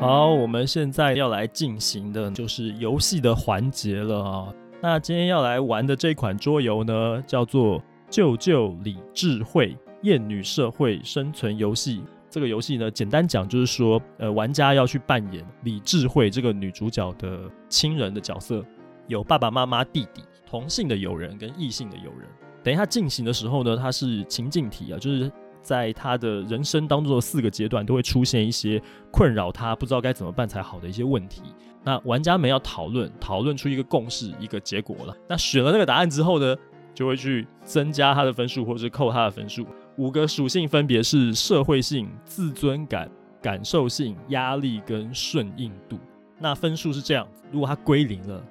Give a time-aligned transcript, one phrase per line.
[0.00, 4.54] 好，我们现在要来进行的就是游戏的环节了啊。
[4.80, 7.78] 那今天要来玩的这款桌游呢，叫做
[8.08, 11.98] 《救救李智慧厌女社会生存游戏》。
[12.30, 18.64] 这个游戏呢，简单讲就是说，呃，玩家要去扮演李智慧这个女主角的亲人的角色，
[19.06, 22.26] 有爸爸妈妈、弟弟、同性的友人跟异性的友人。
[22.64, 25.30] 等一下进行的时候呢，它是情境题啊，就是
[25.62, 31.42] 在他的人生当中的四个阶段都会出现一些困扰他不知道该怎么办才好的一些问题。
[31.82, 35.16] 那玩家们要讨论，讨论出一个共识、一个结果了。
[35.28, 36.54] 那选了那个答案之后呢，
[36.94, 39.66] 就会去增加他的分数，或者是扣他的分数。
[39.96, 45.98] 五个属性分别是社会性、自尊感、感受性、压力跟顺应度。
[46.38, 48.42] 那分数是这样：如果他归零了，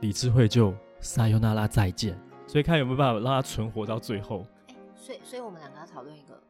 [0.00, 2.18] 李智慧就撒由那拉再见。
[2.46, 4.46] 所以看有没有办法让他存活到最后。
[4.68, 6.40] 欸、所以所以我们两个要讨论一个。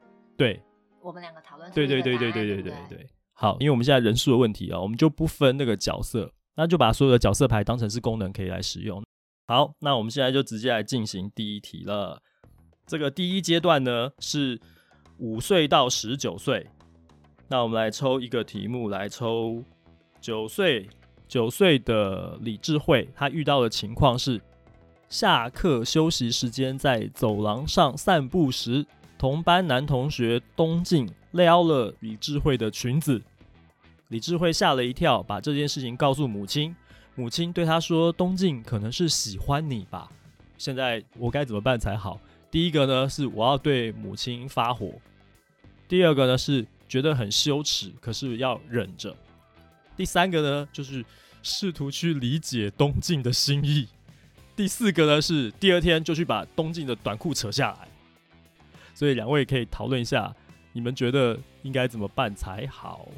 [0.40, 0.58] 对。
[1.02, 1.70] 我们两个讨论。
[1.72, 3.06] 对对对对对对对对。
[3.34, 9.04] 好，因为我们现在人数的问题啊，我们就不分那个角色，那就把所有的角色牌当成是功能可以来使用。
[9.46, 12.22] 好，那我们现在就直接来进行第一题了。
[12.86, 14.58] 这个第一阶段呢是
[15.18, 16.66] 五岁到十九岁，
[17.48, 19.62] 那我们来抽一个题目，来抽
[20.22, 20.88] 九岁
[21.28, 24.40] 九岁的李智慧，他遇到的情况是
[25.10, 28.86] 下课休息时间在走廊上散步时，
[29.20, 33.20] 同班男同学东进撩了李智慧的裙子，
[34.08, 36.74] 李智慧吓了一跳，把这件事情告诉母亲，
[37.16, 40.10] 母亲对他说：“东进可能是喜欢你吧？
[40.56, 42.18] 现在我该怎么办才好？”
[42.50, 44.94] 第一个呢是我要对母亲发火，
[45.86, 49.14] 第二个呢是觉得很羞耻，可是要忍着，
[49.98, 51.04] 第三个呢就是
[51.42, 53.86] 试图去理解东进的心意，
[54.56, 57.89] 第四个呢是第二天就去把东进的短裤扯下来。
[58.94, 60.34] 所以两位可以讨论一下，
[60.72, 63.08] 你们觉得应该怎么办才好？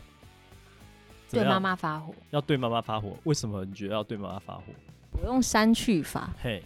[1.30, 4.62] 对妈妈发火，要对妈妈发火，为什么你觉得要对妈妈发火？
[5.20, 6.62] 我用删去法，嘿、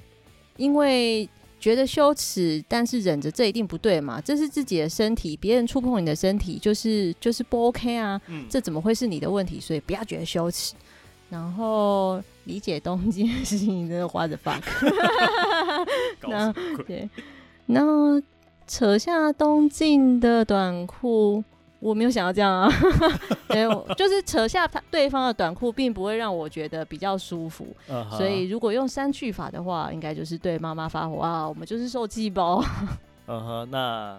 [0.57, 1.29] 因为。
[1.59, 4.21] 觉得羞耻，但是忍着，这一定不对嘛？
[4.21, 8.45] 这是自己的身体，别人触碰你的身体，就是就是不 OK 啊、嗯！
[8.49, 9.59] 这怎么会是你的问题？
[9.59, 10.75] 所以不要觉得羞耻，
[11.31, 14.63] 然后理解东京的事情，真的 the fuck。
[16.29, 17.09] 然后对，
[17.65, 18.21] 然后
[18.67, 21.43] 扯下东进的短裤。
[21.79, 22.73] 我没有想要这样啊，
[23.49, 27.67] 对，就是扯下他对方的短裤，并不会让我觉得比较舒服。
[27.89, 28.17] Uh -huh.
[28.17, 32.65] 所以如果用删去法的话，应该就是对妈妈发火啊，我们就是受气包。
[33.29, 34.19] 嗯哼，那。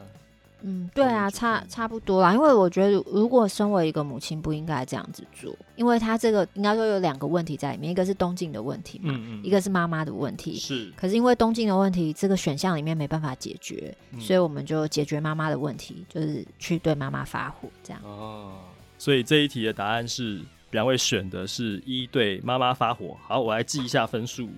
[0.61, 2.33] 嗯，对啊，差差不多啦。
[2.33, 10.55] 因为我觉得，如果身为一个母亲，不应该这样子做，因为他这个应该说有两个问题在里面，一个是东进的问题嘛，嗯嗯，一个是妈妈的问题。
[10.55, 10.91] 是。
[10.95, 18.01] 可是因为东进的问题，这个选项里面没办法解决，嗯，所以我们就解决妈妈的问题，就是去对妈妈发火，这样。
[18.03, 18.53] 哦。
[18.97, 20.41] 所以这一题的答案是
[20.71, 23.15] 两位选的是一对妈妈发火。
[23.27, 24.49] 好，我来记一下分数。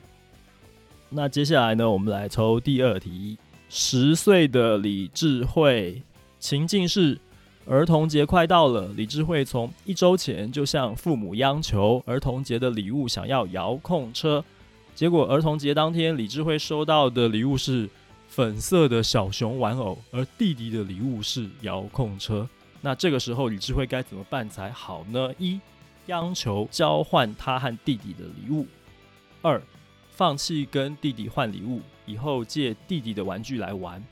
[1.09, 3.37] 那接下来呢，我们来抽第二题。
[3.71, 6.01] 十岁的李智慧，
[6.39, 7.19] 情境是
[7.67, 14.43] 儿童节快到了，李智慧从一周前就向父母央求儿童节的礼物，想要遥控车。
[14.95, 17.87] 结果儿童节当天，李智慧收到的礼物是
[18.27, 22.49] 粉色的小熊玩偶，而弟弟的礼物是遥控车。
[22.81, 25.31] 那这个时候，李智慧该怎么办才好呢？
[25.37, 25.59] 一，
[26.07, 28.65] 央求交换他和弟弟的礼物；
[29.43, 29.61] 二，
[30.09, 31.81] 放弃跟弟弟换礼物。
[32.09, 34.03] 以后借弟弟的玩具来玩。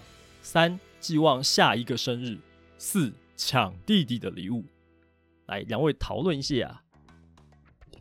[0.44, 2.38] 三，寄望下一个生日。
[2.78, 4.64] 四，抢弟弟的礼物。
[5.48, 6.84] 来，两位讨论一下啊。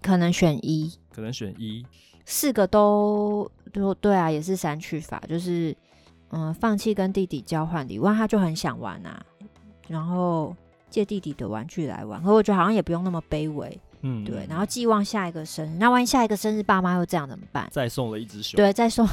[0.02, 0.92] 可能选一。
[1.10, 1.84] 可能选一。
[2.26, 5.74] 四个都都对啊，也是删去法，就是
[6.30, 9.24] 嗯，放弃跟弟弟交换礼物，他就很想玩啊。
[9.88, 10.54] 然后
[10.90, 13.80] 借弟弟的玩具来玩，可我觉得好像也不用那么卑微。
[14.06, 17.68] 嗯，对，然后寄望下一个生日，那万一下一个生日爸妈又这样怎么办？
[17.72, 18.56] 再送了一只熊。
[18.56, 19.08] 对，再送。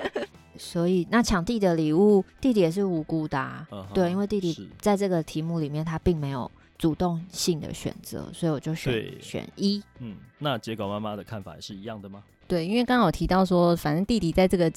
[0.58, 3.66] 所以那抢弟的礼物，弟弟也是无辜的啊。
[3.70, 9.82] Uh -huh, 对，因为弟弟在这个题目里面他并没有主动性的选择，所以我就选选一。
[10.00, 12.22] 嗯，那结果妈妈的看法也是一样的吗？
[12.46, 14.70] 对，因为刚刚有提到说，反正弟弟在这个。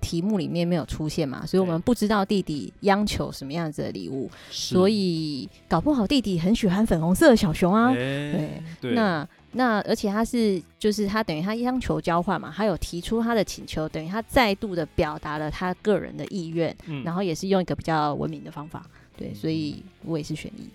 [0.00, 7.90] 题目里面没有出现嘛，所以我们不知道弟弟央求什么样子的礼物，所以搞不好弟弟很喜欢粉红色的小熊啊。
[7.90, 18.86] 欸、对，对，那那而且他是就是他等于他央求交换嘛，他有提出他的请求，等于他再度的表达了他个人的意愿，嗯，然后也是用一个比较文明的方法。
[19.16, 20.68] 对，所以我也是选一。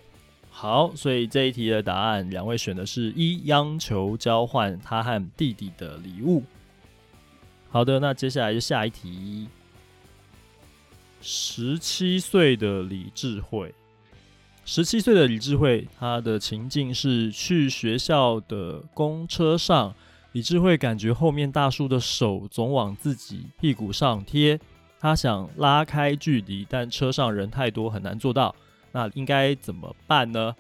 [0.49, 6.43] 好，所以这一题的答案，两位选的是一，央求交换他和弟弟的礼物。
[7.73, 9.47] 好的，那接下来就下一题。
[11.21, 13.73] 十七岁的李智慧，
[14.63, 19.95] 十七岁的李智慧，她的情境是去学校的公车上，
[20.33, 24.59] 李智慧感觉后面大叔的手总往自己屁股上贴，
[24.99, 28.55] 她想拉开距离，但车上人太多，很难做到。
[28.91, 30.55] 那应该怎么办呢？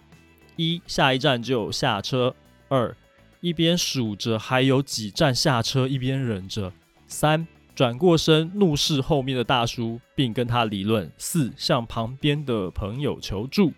[0.55, 2.33] 一，下一站就下车；
[2.69, 2.97] 二，
[3.39, 6.71] 一边数着还有几站下车，一边忍着；
[7.13, 13.71] 三，转过身怒视后面的大叔，并跟他理论；四，向旁边的朋友求助。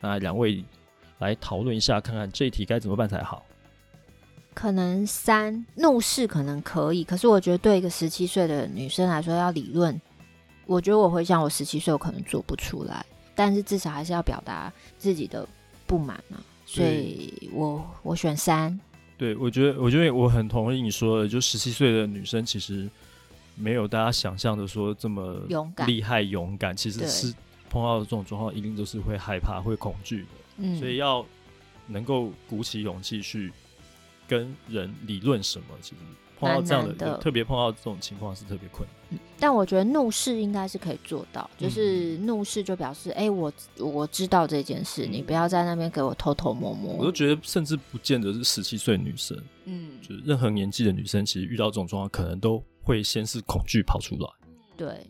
[0.00, 0.64] 那两位
[1.20, 3.46] 来讨论一下，看看这一题该怎么办才好。
[4.52, 9.98] 可能三，怒视可能可以，可是我觉得对一个十七岁的女生来说要理论，
[10.66, 13.06] 我觉得我回想我十七岁，我可能做不出来。
[13.36, 15.46] 但是至少还是要表达自己的
[15.86, 18.78] 不满嘛，所以我我选三。
[19.24, 22.86] 对，我觉得我觉得我很同意你说的，就十七岁的女生其实
[23.56, 27.32] 没有大家想象的说这么勇敢、厉害、勇敢，其实是
[27.70, 30.28] 碰到这种状况一定都是会害怕、会恐惧的。
[30.58, 31.24] 嗯，所以要
[31.86, 33.50] 能够鼓起勇气去
[34.28, 36.02] 跟人理论什么，其实。
[36.38, 38.96] 碰到这样的，特别碰到这种情况是特别困难。
[39.10, 46.94] 嗯，但我觉得怒视应该是可以做到，就是怒视就表示，哎、嗯欸，我我知道这件事，嗯、你不要在那边给我偷偷摸摸。
[46.94, 54.28] 我都觉得，甚至不见得是十七岁女生，嗯，就是任何年纪的女生，其实遇到这种状况，可能都会先是恐惧跑出来。
[54.76, 55.06] 对，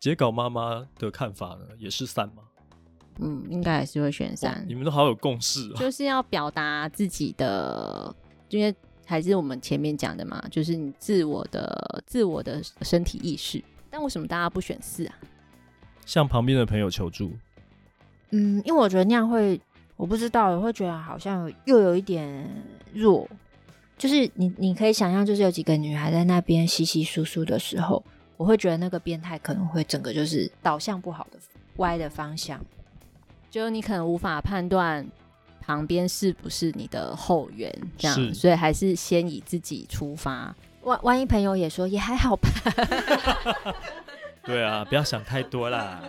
[0.00, 2.42] 擷稿妈妈的看法呢，也是三吗？
[3.18, 4.64] 嗯，应该也是会选三。
[4.68, 8.14] 你们都好有共识啊，就是要表达自己的，
[8.48, 8.74] 因为。
[9.10, 13.60] 还是我们前面讲的嘛，就是你自我的自我的身体意识。
[13.90, 15.14] 但为什么大家不选四啊？
[16.06, 17.32] 向旁边的朋友求助。
[18.30, 19.60] 嗯，因为我觉得那样会，
[19.96, 22.48] 我不知道，我会觉得好像又有一点
[22.92, 23.28] 弱。
[23.98, 28.00] 就是你，你可以想象，就是有几个女孩在那边稀稀疏疏的时候，
[28.36, 31.38] 我会觉得那个变态可能会整个就是导向不好的
[31.78, 32.64] 歪的方向，
[33.50, 35.04] 就你可能无法判断。
[35.60, 37.72] 旁边是不是你的后援？
[37.96, 40.54] 这样，是所以还是先以自己出发。
[40.82, 42.48] 万万一朋友也说也还好吧。
[44.42, 46.02] 对啊，不要想太多啦。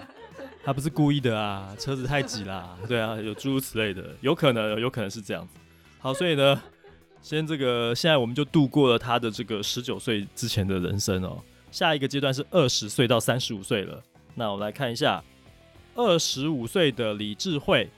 [0.63, 2.77] 他不是故意的啊，车子太挤啦。
[2.88, 5.59] 对啊，有诸如此类的，有可能，有可能是这样子。
[6.00, 6.62] 好，所以呢，
[7.21, 11.44] 先这个，现在我们就度过了他的这个十九岁之前的人生哦。
[11.71, 14.01] 下一个阶段是二十岁到三十五岁了。
[14.36, 15.21] 那我们来看一下，
[15.95, 17.89] 二十五岁的李智慧。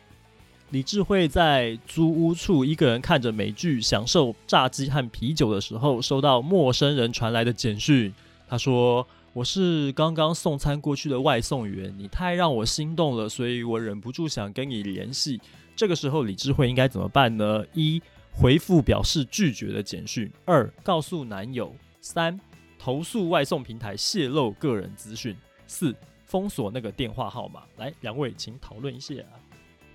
[0.74, 8.12] 李智慧在租屋处一个人看着美剧，享受炸鸡和啤酒的时候，收到陌生人传来的简讯。
[8.48, 15.40] 他说：“我是刚刚送餐过去的外送员，你太让我心动了，所以我忍不住想跟你联系。”
[15.78, 17.64] 这个时候，李智慧应该怎么办呢？
[17.76, 21.68] 一、回复表示拒绝的简讯；二、告诉男友；
[22.02, 22.40] 三、
[22.80, 25.36] 投诉外送平台泄露个人资讯；
[25.68, 27.62] 四、封锁那个电话号码。
[27.78, 29.14] 来，两位请讨论一下。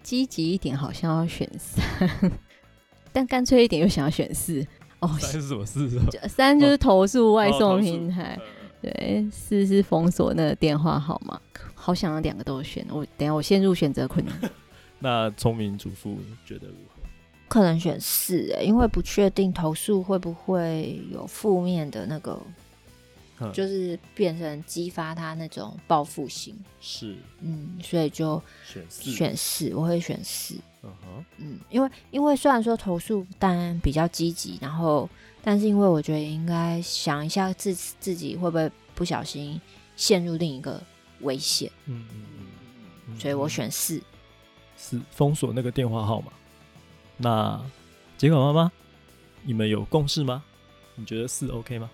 [0.02, 2.32] 积极一点，好像要选三，
[3.12, 4.66] 但干脆一点又想要选四。
[5.00, 5.88] 哦，三是什么四？
[6.28, 8.42] 三就是投诉外送平台，哦哦、
[8.82, 11.40] 对，四是封锁那个电话号码。
[11.74, 14.34] 好想要两个都选，我等下我陷入选择困难。
[14.98, 17.00] 那聪明主妇觉得如何？
[17.48, 22.40] 可能选四哎，因为不确定投诉会不会有负面的那个。
[23.52, 35.08] 就是变成激发他那种报复心，是，嗯，所以就选四，选四，我会选四，嗯哼，嗯，因为因为虽然说投诉当然比较积极，然后，
[35.42, 39.60] 但是因为我觉得应该想一下自自己会不会不小心
[39.96, 40.82] 陷入另一个
[41.20, 42.22] 危险，嗯嗯
[43.08, 44.02] 嗯，所以我选四，
[44.76, 46.32] 四封锁那个电话号码。
[47.16, 47.60] 那
[48.16, 48.72] 结果妈妈，
[49.42, 50.42] 你们有共识吗？
[50.96, 51.88] 你觉得四 OK 吗？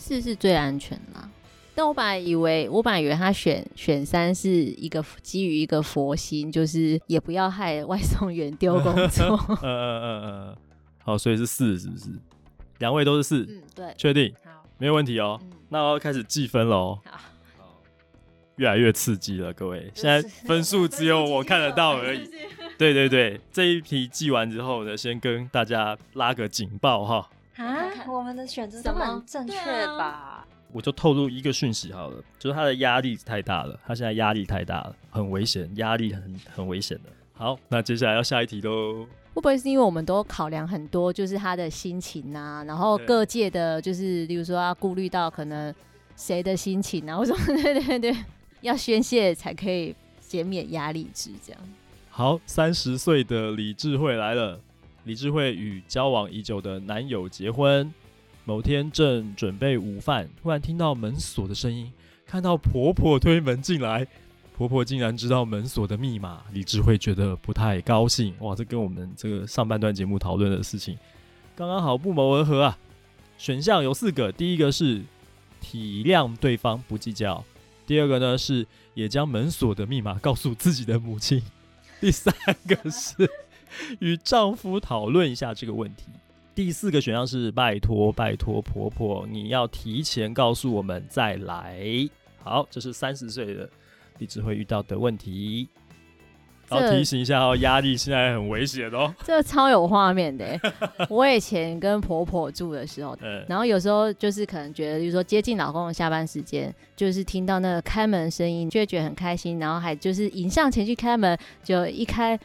[0.00, 1.28] 四是最安全啦，
[1.74, 9.38] 但我本来以为，我本来以为他选选三是一个基于一个佛心，就是也不要害外送员丢工作。
[9.62, 10.56] 嗯嗯嗯嗯，
[11.04, 12.06] 好，所以是四是不是？
[12.78, 15.38] 两位都是四，嗯，对，确定，好，没有问题哦。
[15.42, 16.98] 嗯、那我要开始计分喽。
[17.04, 17.20] 好，
[18.56, 22.28] 越来越刺激了，各位，现在分数只有我看得到而已。
[22.78, 27.28] 对对对，这一题计完之后呢，先跟大家拉个警报哈。
[27.60, 29.54] 啊，我们的选择都很正确
[29.98, 30.04] 吧？
[30.04, 37.10] 啊、我就透露一个讯息好了，就是他的压力太大了，他现在压力太大了，很危险，压力很很危险的。
[37.34, 39.06] 好，那接下来要下一题喽。
[39.32, 45.72] 会不会是因为我们都考量很多，就是他的心情啊，然后各界的，就是例如说要顾虑到可能
[46.16, 48.16] 谁的心情啊，或者 对对对，
[48.62, 51.60] 要宣泄才可以减免压力值这样。
[52.10, 54.58] 好，三十岁的李智慧来了。
[55.04, 57.92] 李智慧与交往已久的男友结婚，
[58.44, 61.90] 某天正准备午饭，突然听到门锁的声音，
[62.26, 64.06] 看到婆婆推门进来，
[64.56, 68.34] 婆婆竟然知道门锁的密码，李智慧觉得不太高兴。
[68.40, 70.98] 哇，这跟我们这个上半段节目讨论的事情
[71.56, 72.78] 刚刚好不谋而合啊！
[73.38, 75.02] 选项有四个，第一个是
[75.60, 77.42] 体谅对方不计较，
[77.86, 81.42] 第二个呢是也将门锁的密码告诉自己的母亲，
[82.00, 82.34] 第三
[82.66, 83.28] 个是
[84.00, 86.04] 与丈夫讨论一下这个问题。
[86.54, 91.80] 第四个选项是拜托拜托婆婆，你要提前告诉我们再来。
[92.42, 93.68] 好，这是三十岁的
[94.18, 95.68] 你只会遇到的问题。
[96.68, 99.12] 好，提醒一下哦，压力现在很危险哦。
[99.24, 100.58] 这超有画面的。
[101.10, 112.38] 我以前跟婆婆住的时候，然后有时候就是可能觉得，比如说接近老公的下班时间，就是听到那个开门声音，就会觉得很开心，然后还就是迎上前去开门，就一开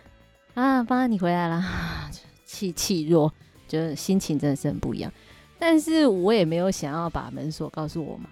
[0.55, 1.63] 啊，妈，你回来了，
[2.45, 3.31] 气气弱。
[3.67, 5.11] 就心情真的是很不一样，
[5.57, 8.29] 但是我也没有想要把门锁告诉我妈，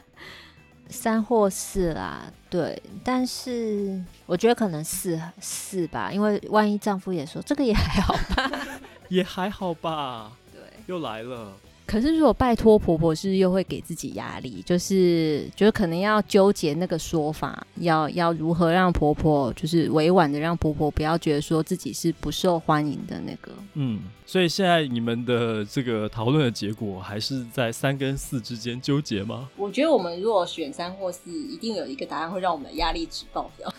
[0.90, 8.50] 三或四啦，对，但是我觉得可能四四吧，因为万一丈夫也说这个也还好吧，
[9.08, 11.52] 也还好吧，对，又来了。
[11.86, 23.52] 可是，如果拜托婆婆，是又会给自己压力，就是觉得可能要纠结那个说法，要要如何让婆婆，就是委婉的让婆婆不要觉得说自己是不受欢迎的那个。
[23.74, 29.48] 嗯，所以现在你们的这个讨论的结果，还是在三跟四之间纠结吗？
[29.56, 33.72] 我觉得我们如果选三或四，一定有一个答案会让我们的压力值爆表。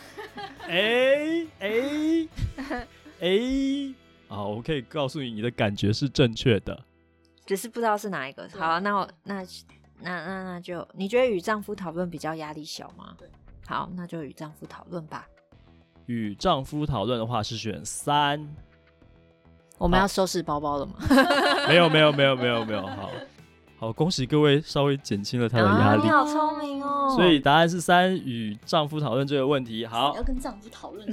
[0.68, 2.28] 哎哎
[3.20, 3.94] 哎！
[4.30, 6.84] 好，我可以告诉你，你的感觉是正确的。
[7.48, 8.48] 只是不知道是哪一个。
[8.56, 9.42] 好啊，那我那
[10.00, 13.16] 那那那就，你觉得与丈夫讨论比较压力小吗？
[13.18, 13.28] 对。
[13.66, 15.28] 好，那就与丈夫讨论吧。
[16.06, 18.48] 与丈夫讨论的话是选三。
[19.78, 20.94] 我们要收拾包包了吗？
[21.68, 22.86] 没有没有没有没有没有。
[22.86, 23.10] 好。
[23.80, 26.02] 好，恭喜各位稍微减轻了他的压力。
[26.02, 27.14] 你好聪明哦！
[27.16, 29.86] 所以答案是三，与丈夫讨论这个问题。
[29.86, 31.06] 好，要跟丈夫讨论，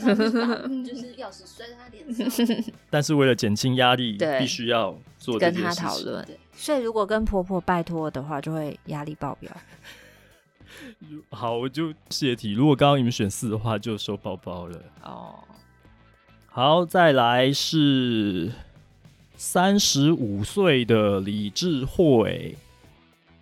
[0.82, 2.72] 就是钥匙摔在他脸上。
[2.88, 6.26] 但是为了减轻压力，必须要做跟他讨论。
[6.54, 9.52] 所以如果跟婆婆拜托的话，就会压力爆表。
[11.28, 12.52] 好，我就泄题。
[12.52, 14.80] 如果刚刚你们选四的话，就收包包了。
[15.02, 15.34] 哦，
[16.46, 18.52] 好，再来是。
[19.36, 22.54] 三十五岁的李智慧，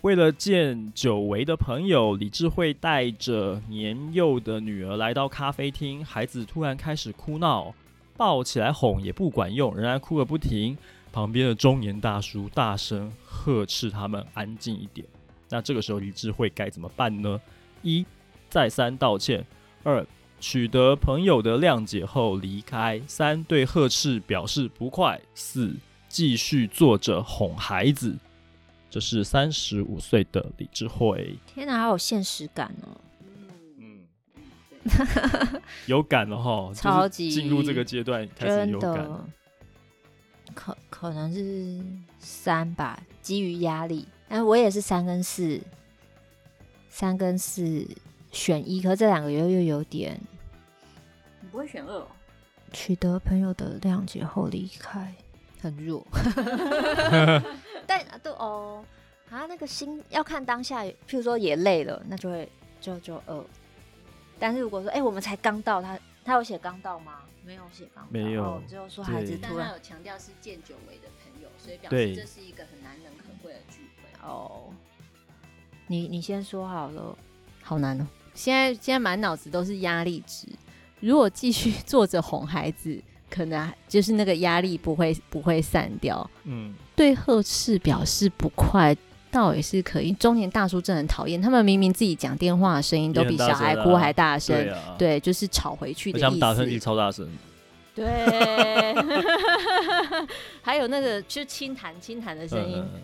[0.01, 6.03] 为了见久违的朋友，李智慧带着年幼的女儿来到咖啡厅。
[6.03, 7.75] 孩子突然开始哭闹，
[8.17, 10.77] 抱起来哄也不管用，仍然哭个不停。
[11.13, 15.07] 旁边的中年大叔大声呵斥他们安静一点。
[15.51, 17.39] 那这个时候李智慧该怎么办呢？
[17.83, 18.05] 一、
[18.49, 19.43] 再三道歉；
[19.83, 20.07] 二、
[20.43, 25.73] 取得朋友的谅解后离开，三对呵斥表示不快，四
[26.09, 28.19] 继续坐着哄孩子。
[28.91, 31.39] 这是三十五岁的李智慧。
[31.47, 33.01] 天哪，好有现实感哦！
[33.79, 34.01] 嗯
[35.87, 39.09] 有感了哈， 超级进入这个阶段开始有感。
[40.55, 41.81] 可可能是
[42.19, 44.09] 三吧，基于压力。
[44.29, 45.61] 但我也是三跟四，
[46.91, 47.87] 三跟四
[48.33, 50.21] 选一，可这两个又又有点。
[51.53, 52.09] 不会选二哦。
[52.73, 55.15] 取得朋友的谅解后离开，
[55.61, 56.05] 很弱。
[57.87, 58.83] 但都哦，
[59.29, 62.49] 啊，那个心要看当下，譬如说也累了，那就会
[62.81, 63.45] 就就二。
[64.39, 67.21] 但是如果说，哎、欸，我们才刚到，他他有写刚到吗？
[67.45, 74.73] 没有写刚到，没有，只有说孩子突然有强调是见久违的朋友，所以表示这是一个很难能可贵的聚会哦。
[75.89, 77.19] 你你先说好了，
[77.63, 78.07] 好难哦。
[78.33, 80.47] 现在现在满脑子都是压力值。
[81.03, 86.29] 如果继续坐着哄孩子， 可能就是那个压力不会不会散掉。
[86.45, 88.97] 嗯，对呵斥表示不快，
[89.31, 90.13] 倒也是可以。
[90.13, 96.39] 中年大叔真的很讨厌，他们明明自己讲电话的声音都比小孩哭还大声，对，啊、对，就是吵回去的意思。
[96.39, 97.29] 打声音超大声。
[97.95, 98.07] 对，
[100.63, 103.01] 还有那个就轻弹轻弹的声音，嗯、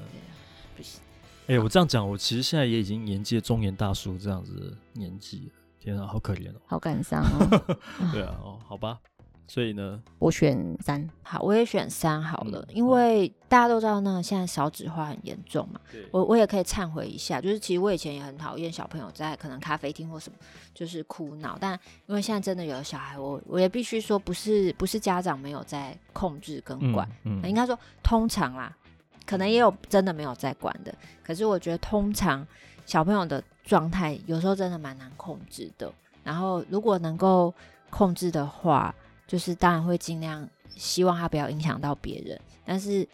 [0.77, 1.01] 不行。
[1.47, 5.58] 哎、欸，我这样讲，我其实现在也已经年纪中年大叔这样子的年纪了。
[5.79, 7.77] 天啊，好可怜哦，好感伤哦。
[8.13, 8.99] 对啊，哦，好吧，
[9.47, 15.81] 所以呢，我选三，好，我也选三好了，嗯、因为大家都知道呢现在少子化很严重嘛。
[15.91, 20.39] 对我我也可以忏悔一下，就是其实我以前也很讨厌小朋友在可能咖啡厅或什么
[20.75, 28.77] 就是哭闹，但因为现在真的有了小孩，我我也必须说，不是不是家长没有在控制跟管，嗯嗯、应该说通常啦，
[29.25, 32.47] 可能也有真的没有在管的，可是我觉得通常
[32.85, 33.43] 小朋友的。
[33.69, 35.93] 状态有时候真的蛮难控制的，
[36.25, 37.53] 然后如果能够
[37.91, 38.95] 控制的话，
[39.27, 42.41] 就是当然会尽量希望他不要影响到别人。
[42.65, 43.07] 但是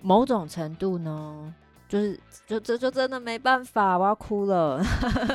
[0.00, 1.54] 某种程度呢，
[1.86, 4.82] 就是就这就，就真的没办法，我要哭了。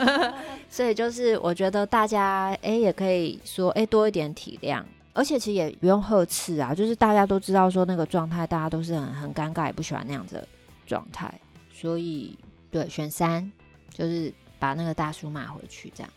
[0.68, 10.48] 所以就是我觉得大家哎、也可以说哎、多一点体谅，而且其实也不用呵斥啊，就是大家都知道说那个状态，大家都是很很尴尬，也不喜欢那样子的
[10.88, 11.32] 状态，
[11.72, 12.36] 所以
[12.72, 13.51] 对选三
[14.00, 16.12] 就是把那个大叔骂回去这样。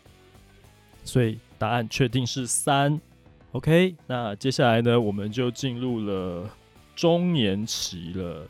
[1.03, 2.97] 所以答案确定是三
[3.51, 3.93] ，OK。
[4.07, 6.49] 那接下来呢，我们就进入了
[6.95, 8.47] 中年期了，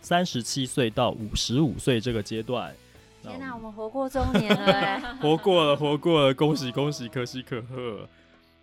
[0.00, 2.72] 三十七岁到五十五岁这个阶段。
[3.20, 5.00] 天哪，我们活过中年了哎！
[5.20, 8.08] 活过了，活过了，恭喜恭喜，可喜可贺。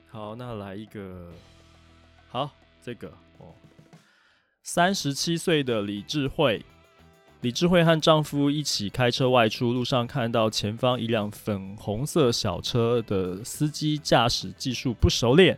[0.07, 1.29] 好，那来一个，
[2.29, 2.49] 好，
[2.81, 3.53] 这个哦，
[4.63, 6.63] 三十七岁的李智慧。
[7.45, 15.55] 李智慧和丈夫一起开车外出，路上看到前方一辆粉红色小车的司机驾驶技术不熟练，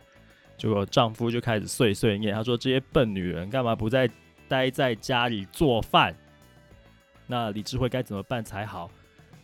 [0.58, 4.06] 结果丈夫就开始碎碎念，他说：“这些笨女人干嘛不在
[4.46, 6.14] 待在家里做饭？”
[7.26, 8.90] 那李智慧该怎么办才好？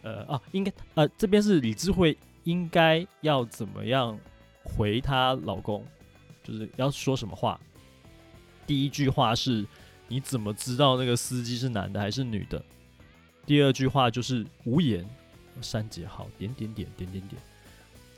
[0.03, 4.21] 呃啊，应该呃这边是李智慧应该要怎么样
[4.63, 5.83] 回她老公，
[6.43, 7.59] 就是要说什么话？
[8.67, 9.65] 第一句话是。
[10.09, 12.63] 你怎么知道那个司机是男的还是女的？
[13.47, 15.09] 第二句话就是无言，
[15.61, 17.43] 删节号，点点点点点点。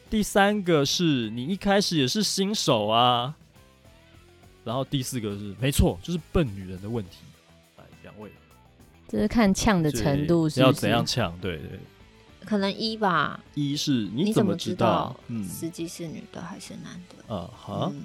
[0.09, 3.35] 第三个是你一开始也是新手啊。
[4.65, 7.19] 然后第四个是没错，就是笨女人的问题。
[7.77, 8.31] 来，两位，
[9.09, 10.61] 这是看呛的程度是是？
[10.61, 11.33] 要怎样呛？
[11.41, 11.79] 对，对对，
[12.45, 13.41] 可能一吧。
[13.55, 17.35] 一是你怎么知道司机是女的还是男的？
[17.35, 17.93] 啊哈。
[17.93, 18.05] 嗯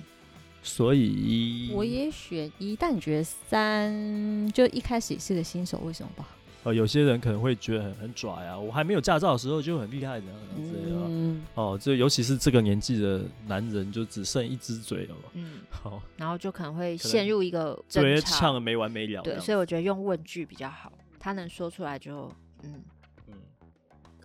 [0.63, 6.29] 所以我也选一，但你觉得三就一开始也是个新手，为什么不好？
[6.63, 11.01] 呃，有些人可能会觉得很很拽啊，我还没有驾照的时候就很厉害，这样子啊。
[11.09, 15.21] 嗯、哦，这尤其是这个年纪的男人，就只剩一只嘴了嘛。
[15.33, 19.23] 嗯，好，然后就可能会陷入一个争吵，唱的没完没了。
[19.23, 22.83] 对，所以我觉得用问句比较好，他能说出来就嗯
[23.29, 23.33] 嗯。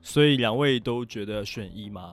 [0.02, 2.12] 所以两位都觉得选一吗？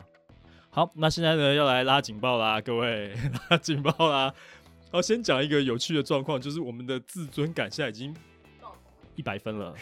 [0.75, 3.13] 好，那现在呢，要来拉警报啦，各位
[3.51, 4.33] 拉警报啦！
[4.91, 8.11] 好，先讲一个有趣的状况，就是我们的自尊感现在已经
[9.15, 9.75] 一百分了，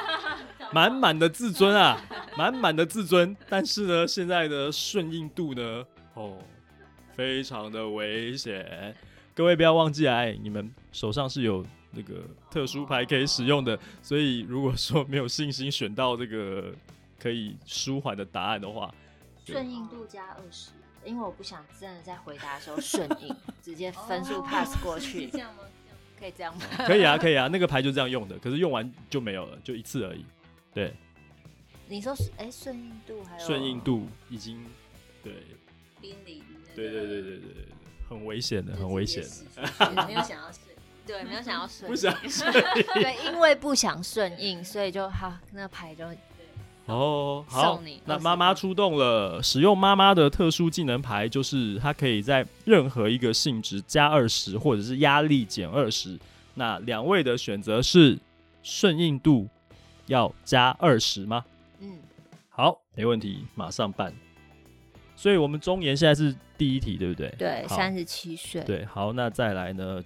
[0.72, 2.00] 满满的自尊啊，
[2.38, 3.36] 满满的自尊。
[3.50, 6.38] 但是呢，现在的顺应度呢，哦，
[7.12, 8.96] 非常的危险。
[9.34, 16.72] 各位不要忘记哎，你们手上是有那个特殊牌可以使用的，所以如果说没有信心选到这个
[17.20, 18.90] 可以舒缓的答案的话。
[19.44, 20.70] 顺应度加二十，
[21.04, 25.26] 因为我不想真的在回答的时候顺应， 直接分数 pass 过去。
[25.28, 25.62] 这样吗？
[26.18, 26.64] 可以这样吗？
[26.86, 30.24] 可以啊，可以啊， 那个牌就这样用的，可是用完就没有了，就一次而已。
[30.72, 30.94] 对。
[31.86, 33.46] 你说是哎，顺应度还有？
[33.46, 34.64] 顺应度已经
[35.22, 35.34] 对。
[36.00, 36.42] 濒临。
[36.74, 37.66] 对对对对对对，
[38.08, 40.06] 很危险的，很危险的。
[40.06, 40.76] 没有想要顺，
[41.06, 42.50] 对，没有想要顺，不想顺。
[42.52, 46.04] 对，因为不想顺应，所以就好，那个牌就。
[46.86, 56.18] 哦，好，那妈妈出动了，使用妈妈的特殊技能牌，就是它可以在任何一个性质加二十，或者是压力减二十。
[56.52, 58.18] 那两位的选择是
[58.62, 59.48] 顺应度
[60.08, 61.42] 要加二十吗？
[61.80, 61.98] 嗯，
[62.50, 64.12] 好，没问题，马上办。
[65.16, 67.34] 所以我们中年现在是第一题，对不对？
[67.38, 68.62] 对，三十七岁。
[68.62, 70.04] 对，好，那再来呢？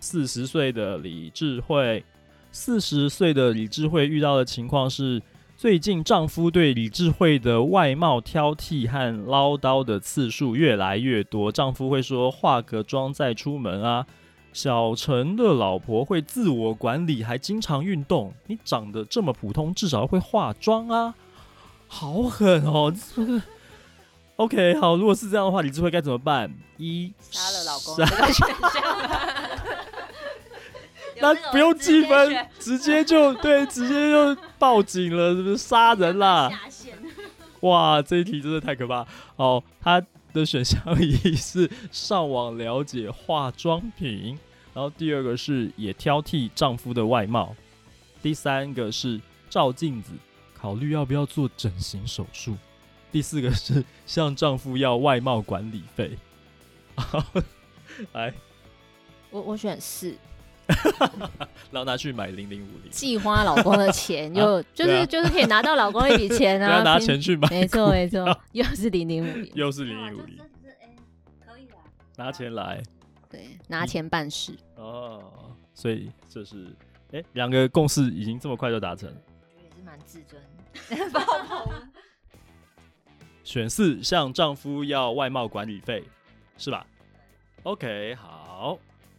[0.00, 2.04] 四十岁的李智慧，
[2.52, 5.22] 四十岁的李智慧遇到的情况是。
[5.58, 11.50] 最近丈夫对李智慧的外貌挑剔和唠叨的次数越来越多。
[11.50, 14.06] 丈夫会说：“化个妆再出门啊。”
[14.54, 18.32] 小陈的老婆会自我管理，还经常运动。
[18.46, 21.12] 你长得这么普通，至少会化妆啊！
[21.88, 22.94] 好狠哦！
[23.16, 23.42] 这个
[24.36, 26.54] OK，好，如果是这样的话，李智慧该怎么办？
[26.76, 27.96] 一杀了老公。
[31.20, 36.50] 那不用计分，直接就对，直接就报警了，是不是杀人啦？
[37.60, 39.06] 哇，这一题真的太可怕。
[39.36, 40.00] 哦，他
[40.32, 44.38] 的选项一是上网了解化妆品，
[44.72, 47.56] 然后第二个是也挑剔丈夫的外貌，
[48.22, 50.12] 第三个是照镜子，
[50.54, 52.56] 考虑要不要做整形手术，
[53.10, 56.16] 第四个是向丈夫要外貌管理费。
[56.94, 57.24] 好，
[58.12, 58.32] 来，
[59.30, 60.14] 我我选四。
[61.70, 66.80] 然后拿去买零零五零，既花老公的钱，又就是、啊、就是可以拿到老公一笔钱啊！
[66.84, 70.38] 拿钱去买，没错没错，又是零零五零，又是零零五零，
[71.46, 71.74] 可以的，
[72.16, 72.82] 拿钱来，
[73.30, 75.22] 对，拿钱办事哦。
[75.74, 76.74] 所以这是
[77.12, 79.08] 哎，两个共识已经这么快就达成，
[79.62, 81.88] 也是蛮自尊，爆棚。
[83.44, 86.04] 选四，向丈夫要外貌管理费，
[86.58, 86.86] 是吧
[87.62, 88.78] ？OK，好。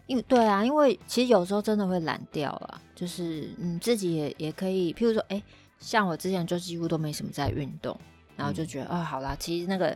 [0.09, 5.43] 因为对啊，因为其实有时候真的会懒掉了，就是嗯，自己也也可以，譬如说，哎、欸，
[5.79, 7.95] 像我之前就几乎都没什么在运动，
[8.35, 9.95] 然后就觉得，哦、嗯，好啦，其实那个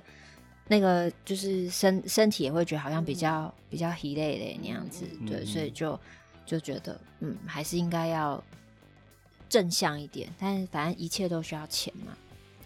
[0.68, 6.00] 那个就是身身体也会觉得好像比较、嗯、比较疲累的那样子，对，嗯、所以就
[6.46, 8.42] 就觉得，嗯，还是应该要
[9.50, 12.16] 正向一点，但是反正一切都需要钱嘛，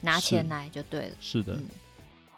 [0.02, 1.54] 拿钱来就对了，是，是的。
[1.54, 1.64] 嗯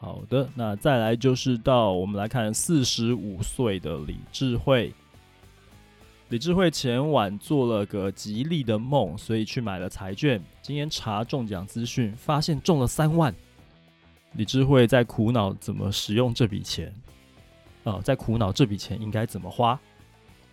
[0.02, 4.93] 好的，那再来就是到我们来看四十五岁的李智慧。
[6.29, 10.39] 李智慧前晚做了个吉利的梦，所以去买了彩券。
[10.61, 13.33] 今天查中奖资讯，发现中了三万。
[14.33, 16.93] 李智慧在苦恼怎么使用这笔钱。
[17.83, 19.79] 呃，在苦恼这笔钱应该怎么花。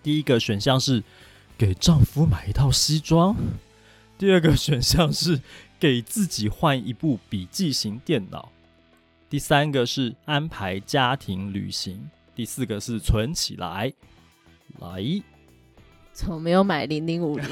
[0.03, 1.05] 第一个选项是
[1.59, 3.37] 给丈夫买一套西装，
[4.17, 5.39] 第二个选项是
[5.79, 8.51] 给自己换一部笔记型电脑。
[9.29, 13.93] 第三个是安排家庭旅行，第四个是存起来。
[14.79, 15.03] 来，
[16.17, 17.47] 怎么没有买零零五零？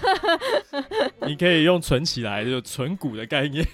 [1.26, 3.66] 你可以用存起来，就存股的概念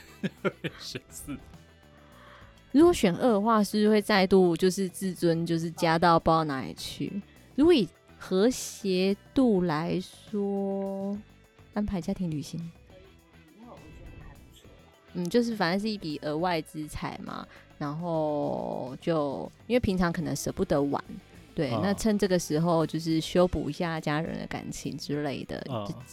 [0.78, 1.36] 选四。
[2.70, 7.20] 如果选二的话，是会再度就是自尊就是加到不知道哪里去？
[7.56, 11.18] 如果以和谐度来说，
[11.74, 12.70] 安排家庭旅行。
[15.14, 17.44] 嗯，就是反正是一笔额外资产嘛，
[17.76, 21.02] 然后就因为平常可能舍不得玩，
[21.56, 25.58] 对，哦、那趁这个时候就是修补一下家人的感情之类的，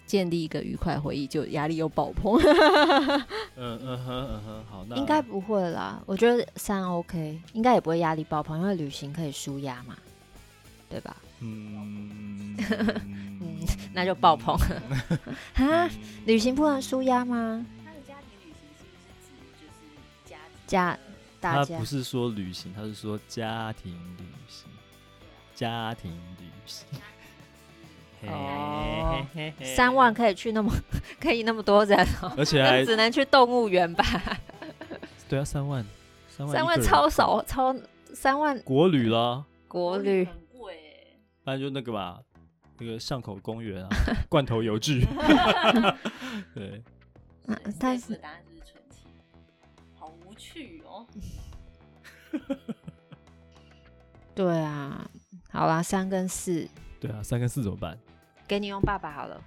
[0.05, 2.39] 建立一个愉快回忆，就压力又爆棚。
[3.57, 9.97] 嗯嗯哼嗯哼，好，那应该不会啦，我觉得三 OK，应该也不会压力爆棚，因为旅行可以舒压嘛，
[10.89, 11.17] 对吧？
[11.41, 12.55] 嗯，
[13.41, 13.57] 嗯，
[13.93, 14.57] 那就爆棚
[15.53, 15.89] 哈，嗯、
[16.25, 17.65] 旅行不能舒压吗？
[20.65, 20.97] 家，
[21.41, 24.69] 大家他不是说旅行，他是说家庭旅行，
[25.55, 26.87] 家庭旅行。
[28.25, 29.25] 哦，
[29.61, 30.71] 三万可以去那么
[31.19, 34.05] 可以那么多人， 而且还只能去动物园吧？
[35.27, 35.85] 对啊，三万，
[36.29, 37.75] 三万，三万超少，超
[38.13, 42.21] 三万国旅啦，国旅很贵，不然就那个吧，
[42.77, 43.89] 那个巷口公园啊，
[44.29, 45.05] 罐头游具。
[46.55, 46.81] 对，
[47.77, 48.15] 但是。
[48.15, 49.11] 答案就是存钱，
[49.99, 51.05] 好无趣哦，
[54.33, 55.05] 对啊，
[55.53, 56.67] 好啦，三跟四，
[56.99, 57.97] 对啊，三跟四怎么办？
[58.47, 59.41] 给你用爸爸好了。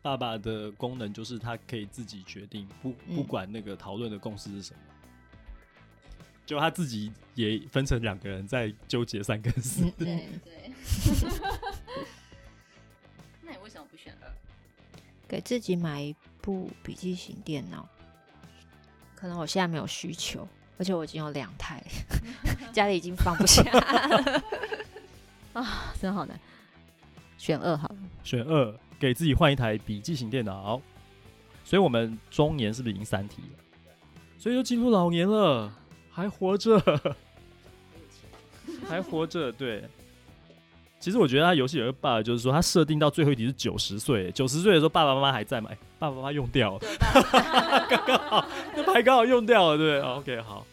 [0.00, 9.84] 爸爸的功能就是他可以自己决定，不不管那个讨论的共识是什么，嗯、就他自己也分成两个人在纠结三跟四。
[9.84, 10.06] 嗯、对
[10.42, 10.72] 对。
[13.42, 14.32] 那你为什么不选二？
[15.28, 17.86] 给自己买一部笔记型电脑。
[19.14, 20.48] 可能我现在没有需求，
[20.78, 21.82] 而且我已经有两台，
[22.72, 23.62] 家里已经放不下
[25.52, 26.38] 啊， 真好难。
[27.36, 30.80] 选二好了，选二，给自己换一台笔记型电脑。
[31.64, 33.58] 所以我们中年是不是已经三题了？
[34.38, 35.72] 所以就进入老年了，
[36.10, 36.80] 还活着，
[38.88, 39.88] 还活着，对。
[41.00, 45.70] 其实我觉得他游戏有个 bug，就是说他设定到最后一题是九十岁，九十岁的时候爸爸妈妈还在吗？
[45.98, 46.80] 爸爸妈妈用掉了，
[47.88, 50.66] 刚刚好，那牌刚好用掉了，对，OK，好，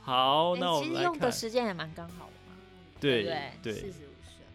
[0.00, 2.56] 好，那我们，其实用的时间也蛮刚好的嘛，
[2.98, 3.52] 对对？
[3.62, 4.46] 对，四十五岁，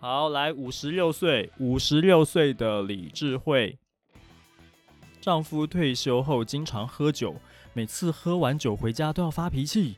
[0.00, 3.78] 好，来五十六岁，五十六岁的李智慧，
[5.20, 7.34] 丈夫退休后经常喝酒，
[7.72, 9.96] 每次喝完酒回家都要发脾气。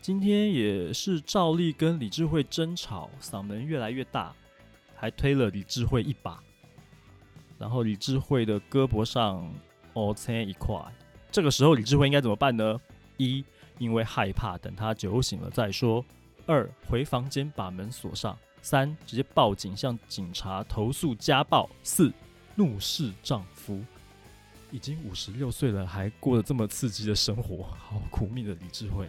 [0.00, 4.34] 今天也是照例跟李智慧争吵，嗓门越来越大，
[4.96, 6.42] 还推了李智慧一把，
[7.58, 9.46] 然后李智慧的胳膊上
[9.92, 10.74] 哦青一块。
[11.30, 12.80] 这个时候李智慧应该怎么办呢？
[13.18, 13.44] 一，
[13.76, 16.02] 因为害怕，等他酒醒了再说；
[16.46, 22.10] 二，回房间把门锁上；三，直接报警向警察投诉家暴；四，
[22.54, 23.78] 怒视丈夫。
[24.70, 29.06] 已经五十六岁了，还过得这么刺激的生活，好苦命的李智慧。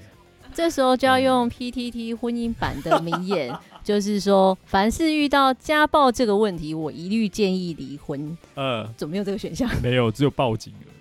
[0.53, 8.37] 这时候就要用 PTT 婚姻版的名言， 就是说，凡是遇到家暴这个问题，我一律建议离婚。
[8.55, 9.69] 呃，怎么没有这个选项？
[9.81, 10.91] 没有，只有报警而已。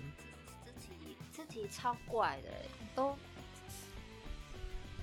[0.65, 2.49] 这题，这题超怪的，
[2.95, 3.13] 都。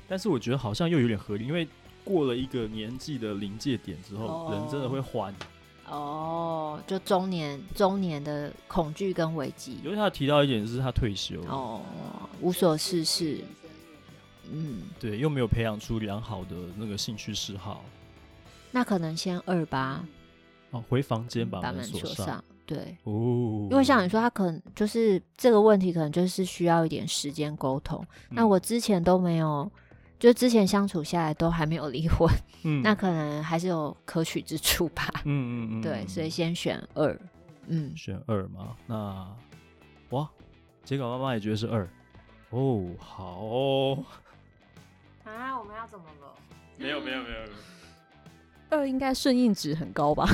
[0.08, 1.68] 但是我觉得好像又有点合理，因为
[2.02, 5.34] 过了一个年纪的临界点之后，哦、人真的会欢。
[5.90, 9.78] 哦，就中年中年的恐惧跟危机。
[9.84, 11.80] 因为他提到一点是他退休哦，
[12.40, 13.42] 无所事事。
[14.50, 17.84] 嗯，对，又没有培养出良好的那个兴趣嗜好，
[18.70, 20.04] 那可能先二吧。
[20.70, 22.44] 哦，回房间把门锁上，上。
[22.66, 27.98] 对，哦，因为像你说，他可能就是这个问题，可能就是需要一点时间沟通。
[28.28, 29.70] 嗯、那我之前都没有，
[30.18, 32.28] 就之前相处下来都还没有离婚，
[32.64, 35.08] 嗯，那可能还是有可取之处吧。
[35.24, 37.18] 嗯嗯嗯，对，所以先选二。
[37.68, 38.76] 嗯，选二嘛？
[38.86, 39.26] 那
[40.10, 40.28] 哇，
[40.84, 41.88] 结果妈妈也觉得是二。
[42.50, 44.04] 哦，好哦。
[45.30, 46.34] 啊，我们要怎么了？
[46.76, 47.36] 没有没有没有。
[48.70, 50.26] 二应该顺应值很高吧？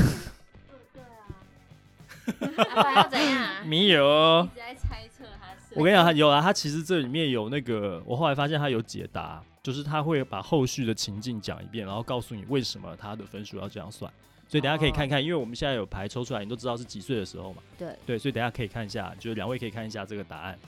[0.93, 2.95] 对啊。
[2.97, 3.67] 要怎样？
[3.67, 4.45] 没有。
[4.45, 5.75] 一直在猜测他是。
[5.77, 9.43] 我跟你讲，有啊，他其实这里面有那个，我后来发现他有解答。
[9.63, 14.13] 就是他会把后续的情境讲一遍，然后告诉你为什么他的分数要这样算。
[14.47, 17.63] 所以等下可以看看，因为我们现在有牌抽出来，你都知道是几岁的时候嘛。
[17.79, 20.59] 对对，所以等下可以看一下，就是两位可以看一下这个答案。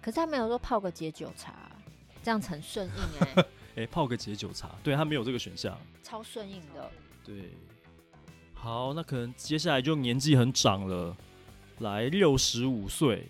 [0.00, 1.52] 可是他没有说泡个解酒茶，
[2.22, 2.92] 这样很顺应
[3.26, 3.46] 哎、欸。
[3.76, 5.76] 哎、欸，泡个解酒茶，对他没有这个选项。
[6.02, 6.90] 超顺应的。
[7.24, 7.50] 对。
[8.54, 11.16] 好，那可能接下来就年纪很长了，
[11.80, 13.28] 来六十五岁。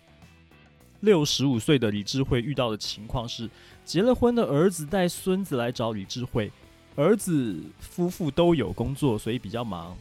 [1.01, 3.51] 六十五岁的李智慧遇到的情况是，
[3.85, 6.51] 结了婚的儿子带孙子来找李智慧，
[6.97, 9.97] 儿子夫妇都有工作，所以比较忙。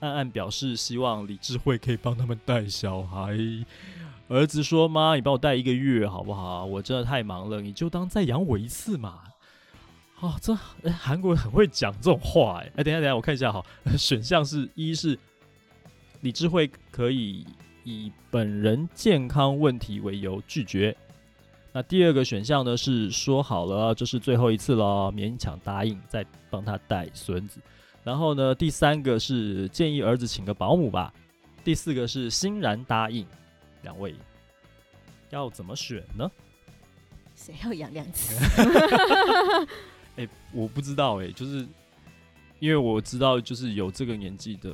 [0.00, 3.36] 暗暗表示希望李智慧可以帮他们带小孩。
[4.28, 6.64] 儿子说：“妈，你帮我带一个月好不好？
[6.64, 9.22] 我真的太忙了，你就当再养我一次嘛。”
[10.20, 10.54] 哦，这，
[10.92, 12.72] 韩国人很会讲这种话哎。
[12.76, 13.64] 哎，等一下等一下，我看一下哈，
[13.98, 15.18] 选项是一是
[16.20, 17.46] 李智慧可以。
[17.88, 20.96] 以本人健康问题为由拒绝。
[21.72, 27.60] 那第二个选项呢，是说好了，这是最后一次了，勉强答应再帮他带孙子。
[28.02, 31.14] 然后呢，第三个是建议儿子请个保姆吧。
[31.62, 33.24] 第四个是欣然答应。
[33.82, 34.16] 两位
[35.30, 36.28] 要怎么选呢？
[37.36, 38.34] 谁要养两次？
[40.16, 41.66] 哎、欸，我不知道哎、欸，就是
[42.58, 44.70] 因为我知道，就是有这个年纪的，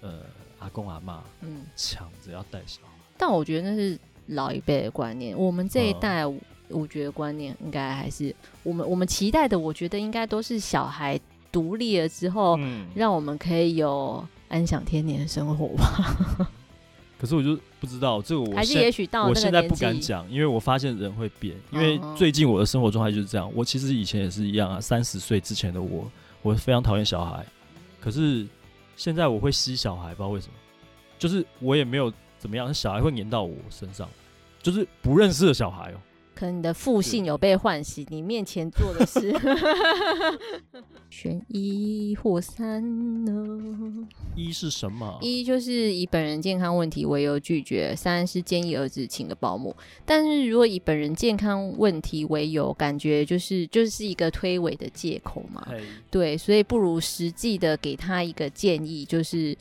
[0.00, 0.20] 呃。
[0.60, 5.34] 阿公阿妈，嗯，抢着要带小孩，但我觉得那是老一辈的观念。
[5.34, 6.26] 我们这一代，
[6.68, 9.58] 我觉得观念应该还是我们我们期待的。
[9.58, 11.18] 我觉得应该都是小孩
[11.50, 16.50] 独立了之后，嗯，让我们可以有安享天年的生活吧。
[17.20, 21.54] 可是我就不知道这个，我还是也许到我现在不敢讲，因为我发现人会变。
[21.70, 23.50] 因为最近我的生活状态就是这样。
[23.54, 27.44] 我其实以前也是一样啊，三十岁之前的我，我非常讨厌小孩，
[28.00, 28.46] 可是。
[28.96, 30.52] 现在我会吸小孩，不知道为什么，
[31.18, 34.06] 就是我也没有怎么样，小孩会黏到我身上，
[34.62, 36.00] 就是不认识的小孩哦、喔。
[36.40, 39.30] 可能你的父性有被唤醒，你面前做的事。
[41.10, 44.08] 选一或三呢？
[44.34, 45.18] 一是什么？
[45.20, 49.76] 一就是以本人健康问题为由拒绝，三是建议儿子请个保姆。
[50.06, 55.68] 但是如果以本人健康问题为由，感觉就是就是一个推诿的借口嘛。
[56.10, 59.54] 对，所以不如实际的给他一个建议，就是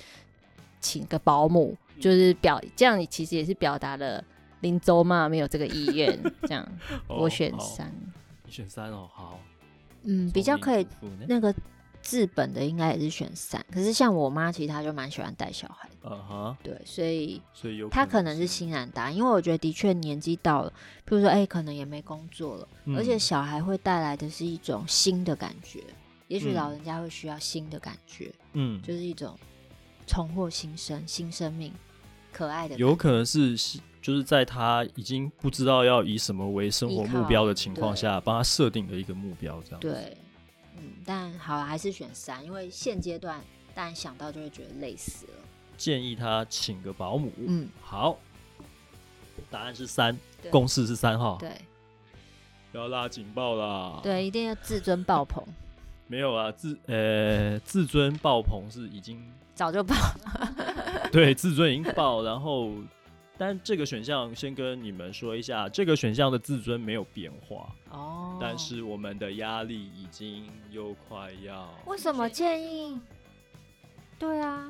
[0.80, 4.24] 请个保姆，就是表这样，你其实也是表达了。
[4.62, 6.68] 林州嘛，没有这个意愿， 这样
[7.08, 7.94] 我选三。
[8.46, 9.40] 你选三哦，好。
[10.04, 10.88] 嗯，比较可以
[11.28, 11.54] 那个
[12.02, 16.10] 治本的应该也是选三，可是像我妈，其实她就蛮喜欢带小孩的。
[16.10, 16.58] 嗯哼。
[16.64, 25.84] 对，所以所以有她可能是欣然答应，因为我觉得的确年纪到了，比如说哎、欸，可能也没工作了，嗯、而且小孩会带来的是一种新的感觉，
[26.30, 29.38] 也许老人家会需要新的感觉，嗯，就是一种
[30.08, 31.74] 重获新生、新生命、
[32.32, 32.78] 可爱的。
[32.78, 33.58] 有可能是。
[34.02, 39.80] 就是在他已经不知道要以什么为生活目标的情况下，帮他设定了一个目标，这样。
[39.82, 40.18] 对，
[40.78, 43.44] 嗯，但好了，还是选三，因为现阶段，
[43.76, 45.34] 但想到就会觉得累死了。
[45.76, 47.30] 建议他请个保姆。
[47.38, 48.18] 嗯，好，
[49.52, 50.18] 答案是三，
[50.50, 51.38] 共识是三号。
[51.38, 51.52] 对，
[52.72, 54.00] 不要拉警报啦。
[54.02, 55.44] 对，一定要自尊爆棚。
[56.08, 59.22] 没有啊，自呃自尊爆棚是已经
[59.54, 61.10] 早就爆了。
[61.12, 62.72] 对，自尊已经爆，然后。
[63.40, 68.38] 但这个选项先跟你们说一下，这个选项的自尊没有变化哦。
[68.42, 71.74] 但是我们的压力已经又快要……
[71.86, 73.00] 为什么建议？
[74.20, 74.70] 对啊，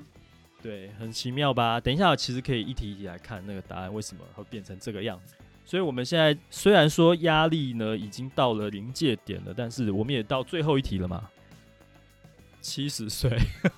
[0.61, 1.81] 对，很奇妙吧？
[1.81, 5.33] 等一下，其实可以一题一题来看那个答案为什么会变成这个样子。
[5.65, 11.27] 所以我们现在虽然说压力呢已经到了临界点了，但是我们也到最后一题了嘛。
[12.61, 13.35] 七十岁，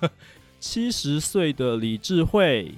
[0.60, 2.74] 七十岁的李智慧。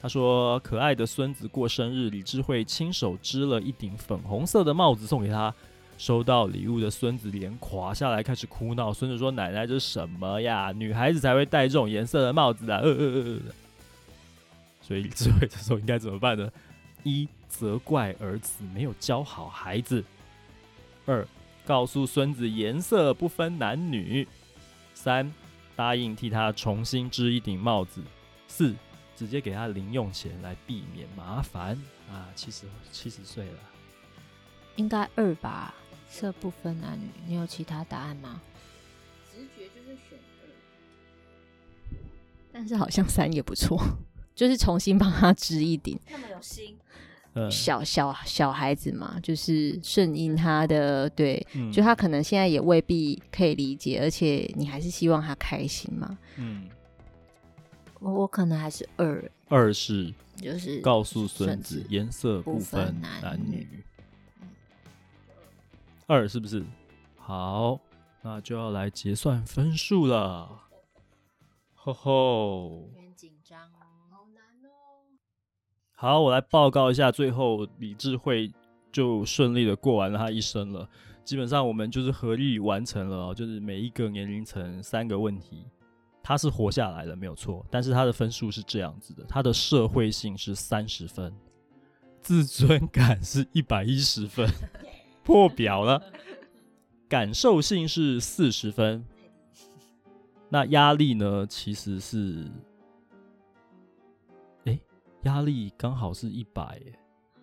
[0.00, 5.52] 他说：“可爱的孙子过生日，李智慧亲手织了一顶粉红色的帽子送给他。
[5.98, 8.92] 收到礼物的孙子脸垮下来，开始哭闹。
[8.92, 10.70] 孙子说：‘奶奶，这是什么呀？
[10.70, 13.40] 女孩子才会戴这种颜色的帽子啊！’呃呃呃。
[14.82, 16.48] 所以智慧这时候应该怎么办呢？
[17.02, 20.02] 一责怪儿子没有教好孩子；
[21.06, 21.26] 二
[21.64, 24.26] 告诉孙子颜色不分男女；
[24.92, 25.32] 三
[25.74, 28.02] 答应替他重新织一顶帽子；
[28.46, 28.74] 四。”
[29.16, 31.76] 直接给他零用钱来避免麻烦
[32.10, 32.28] 啊！
[32.34, 33.58] 七十七十岁了，
[34.76, 35.74] 应该二吧？
[36.14, 38.40] 这不分男女，你有其他答案吗？
[39.32, 41.96] 直觉就是选二，
[42.52, 43.80] 但是好像三也不错，
[44.36, 45.98] 就是重新帮他织一顶。
[46.10, 46.76] 那么有心。
[47.50, 56.16] 小小小孩子嘛，就是顺应他的，对，嗯、就他可能现在也未必可以理解，而且你还是希望他开心嘛。
[56.36, 56.66] 嗯，
[58.00, 63.66] 我我可能还是二，二是就是告诉孙子颜色不分男女。
[66.06, 66.64] 二是不是？
[67.16, 67.80] 好，
[68.22, 70.62] 那就要来结算分数了。
[71.74, 72.88] 吼吼。
[73.16, 73.58] 紧张，
[74.10, 74.68] 好难哦
[75.94, 78.52] 好，我来报告一下，最后李智慧
[78.92, 80.88] 就顺利的过完了他一生了。
[81.24, 85.64] 基本上我们就是合力完成了，就是每一个年龄层三个问题，
[86.26, 87.64] 他是活下来了，没有错。
[87.70, 91.32] 但是他的分数是这样子的：他的社会性是三十分，
[92.20, 94.50] 自尊感是一百一十分，
[95.22, 96.02] 破表了；
[97.08, 99.06] 感受性是四十分，
[100.48, 102.50] 那压力呢，其实是。
[105.22, 106.80] 压力刚好是一百，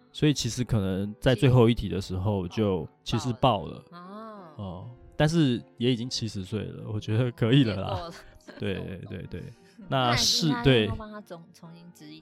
[0.09, 3.83] 所以其实可能在最后一题的时候就其实爆了。
[4.55, 8.09] 哦，但是也已经七十岁了，我觉得可以了啦。
[8.59, 9.43] 对对对对，
[9.87, 10.87] 那是对。
[10.87, 12.21] 帮他重重新指引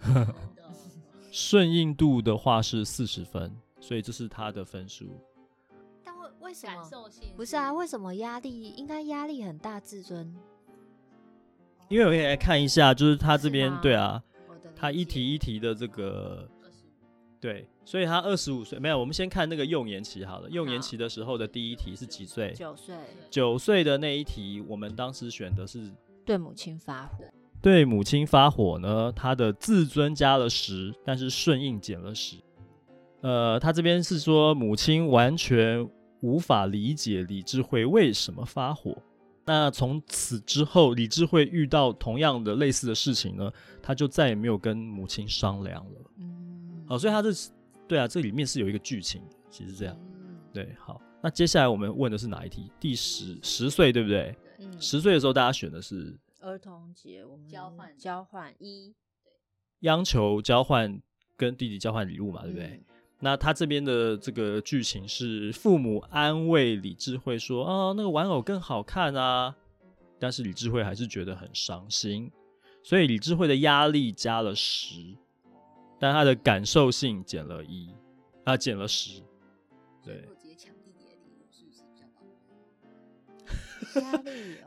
[1.31, 5.07] 顺应度的话是四十分，所以这是他的分数。
[6.03, 7.09] 但为为什么？
[7.35, 9.79] 不是啊，为什么压力应该压力很大？
[9.79, 10.35] 自尊？
[11.87, 14.21] 因为我可以来看一下，就是他这边对啊。
[14.75, 16.49] 他一题一题的这个，
[17.39, 18.97] 对，所以他二十五岁没有。
[18.99, 20.49] 我们先看那个幼年期好了。
[20.49, 22.51] 幼年期的时候的第一题是几岁？
[22.53, 22.95] 九岁。
[23.29, 25.91] 九岁的那一题，我们当时选的是
[26.25, 27.25] 对母亲发火。
[27.61, 32.37] 对母亲发火呢，他的自尊加了十，但是顺应减了十。
[33.21, 35.87] 呃，他这边是说母亲完全
[36.21, 38.97] 无法理解李智慧为什么发火。
[39.45, 46.11] 那从此之后，李智慧遇到同样的类似的事情呢，他就再也没有跟母亲商量了。
[46.17, 47.51] 嗯，好，所以他这是
[47.87, 49.95] 对啊，这里面是有一个剧情，其实这样。
[49.99, 52.71] 嗯，对，好，那接下来我们问的是哪一题？
[52.79, 54.35] 第十十岁对不对？
[54.79, 58.93] 十岁的时候大家选的是儿童节，我们交换交换一，
[59.23, 59.31] 对，
[59.81, 61.01] 央求交换
[61.37, 62.67] 跟弟弟交换礼物嘛，对不对？
[62.67, 62.85] 嗯
[63.23, 69.55] 那他这边的这个剧情是父母安慰李智慧说：“啊，那个玩偶更好看啊。”
[70.17, 72.31] 但是李智慧还是觉得很伤心，
[72.81, 75.15] 所以李智慧的压力加了十，
[75.99, 77.93] 但他的感受性减了一，
[78.43, 79.21] 啊，减了十。
[80.03, 80.27] 对。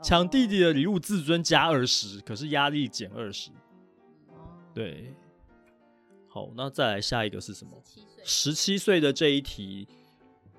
[0.01, 3.51] 抢弟弟的礼物，自尊加二十，可是压力减二十。
[4.73, 5.13] 对。
[6.27, 7.71] 好，那再来下一个是什么？
[8.23, 9.87] 十七岁的这一题，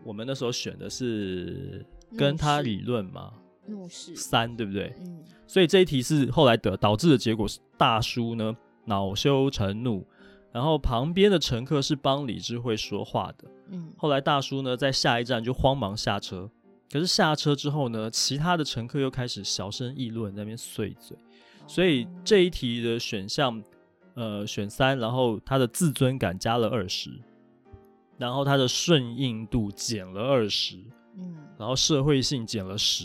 [0.02, 1.84] 我们那时候选的是
[2.16, 3.34] 跟他理论嘛？
[3.66, 4.94] 怒视三，对不对？
[5.00, 5.22] 嗯。
[5.46, 10.06] 所以这一题是后来得导致的结果是大叔呢恼羞成怒，
[10.50, 13.48] 然后旁边的乘客是帮李智慧说话的。
[13.68, 13.92] 嗯。
[13.98, 16.50] 后来大叔呢在下一站就慌忙下车，
[16.90, 21.16] 可是下车之后呢，其他的乘客又开始小声议论，在那边碎嘴。
[21.66, 23.62] 所以这一题的选项。
[24.18, 27.10] 呃，选三，然后他的自尊感加了二十，
[28.16, 30.78] 然后他的顺应度减了二十，
[31.18, 33.04] 嗯，然后社会性减了十。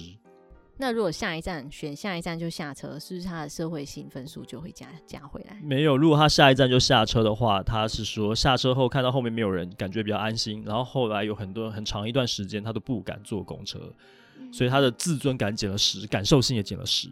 [0.82, 5.56] 那如果下一站选下一站就下车，是不是他的社会性分数就会加加回来？
[5.62, 10.64] 没有，如果他下一站就下车的话，他是说下车后看到后面没有人，感觉比较安心。
[10.66, 13.94] 然后后来有很多很长一段时间他都不敢坐公车，
[14.40, 17.08] 嗯，所以他的自尊感减了十，感受性也减了十。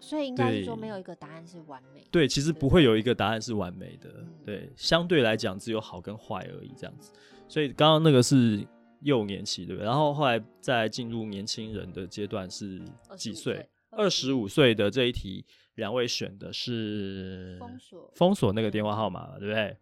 [0.00, 2.08] 所以应该是说没有一个答案是完美的。
[2.10, 4.10] 对，其实不会有一个答案是完美的。
[4.44, 7.12] 对，相对来讲只有好跟坏而已，这样子。
[7.46, 8.66] 所以刚刚那个是
[9.04, 9.86] 幼年期，对不对？
[9.86, 12.82] 然后后来再进入年轻人的阶段是
[13.16, 13.64] 几岁？
[13.90, 15.44] 二十五岁的这一题，
[15.76, 19.76] 两位选的是封锁封锁那个电话号码，对不对？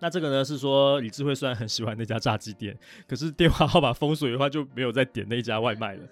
[0.00, 6.08] 那这个呢是说李智慧虽然很喜欢那家炸鸡店， 可是电话号码封锁的话就没有再点那家外卖了。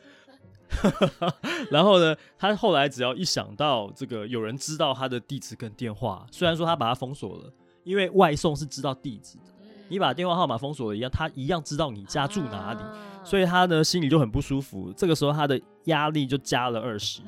[1.73, 9.45] 然后呢，他后来只要一想到这个有人知道他的地址跟电话，虽然说他把它封锁了，因为外送是知道地址的，
[9.91, 12.81] 你把电话号码封锁了一样，他一样知道你家住哪里，
[13.23, 14.91] 所以他呢心里就很不舒服。
[14.97, 17.21] 这个时候他的压力就加了二十，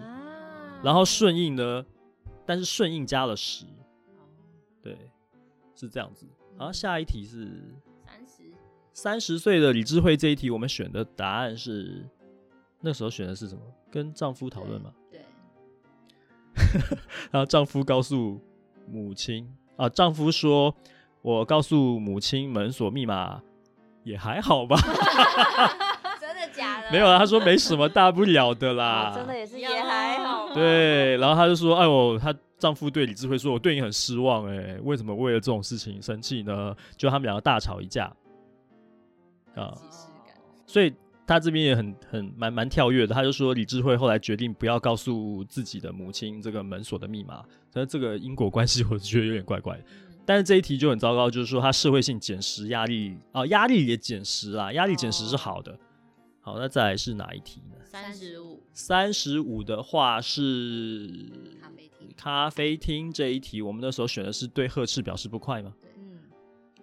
[0.83, 1.85] 然后顺应呢，
[2.47, 3.67] 但是顺应加了十，
[4.81, 4.97] 对，
[5.75, 6.27] 是这样子。
[6.57, 7.75] 然后下一题是
[8.07, 8.43] 三十，
[8.95, 12.09] 三十岁的李智慧这一题，我们选的答案是。
[12.85, 13.63] 那时候选的是什么？
[13.93, 14.93] 跟丈夫讨论嘛。
[15.09, 15.25] 对。
[17.31, 18.41] 然后丈夫告诉
[18.89, 20.75] 母亲啊，丈夫说
[21.23, 23.41] ：“我告诉母亲门锁密码，
[24.05, 24.77] 也还好吧。
[26.21, 26.91] 真的假的？
[26.91, 29.13] 没有啊，他说没什么大不了的啦。
[29.13, 30.53] 哦、真的也是也还好。
[30.53, 36.75] 对，然后他就说：“哎呦，她丈夫对李智慧说，我对你很失望，哎，为什么为了这种事情生气呢？
[36.97, 38.13] 就他们两个大吵一架
[39.55, 39.73] 啊。
[40.67, 40.93] 所以
[41.27, 47.43] 他这边也很很蛮蛮跳跃的，他就说李智慧后来决定不要告诉自己的母亲这个门锁的密码，
[47.73, 49.85] 但是这个因果关系我觉得有点怪怪的。
[50.25, 55.77] 但是这一题就很糟糕，就是说他社会性减十压力啊，压力也减十啦，压力减十是好的。
[56.41, 57.77] 好，那再来是哪一题呢？
[57.85, 58.63] 三十五。
[58.73, 61.09] 三十五的话是
[61.61, 62.09] 咖啡厅。
[62.17, 65.73] 咖啡厅这一题，我们那时候选的是对呵斥表示不快吗？
[65.81, 66.19] 对，嗯。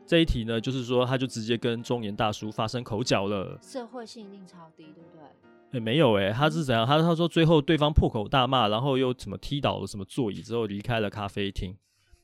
[0.05, 3.57] 这一题呢，就是说他就直接跟中年大叔发生口角了。
[3.61, 5.23] 社会性一定超低，对不对？
[5.23, 6.85] 哎、欸，没有哎、欸，他是怎样？
[6.85, 11.75] 他他说最后对方破口大骂，然后又怎么踢倒了什么座椅之后离开了咖啡厅。